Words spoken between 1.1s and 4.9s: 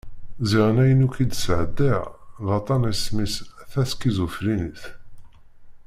i d-sɛeddaɣ d aṭan isem-is taskiẓufrinit.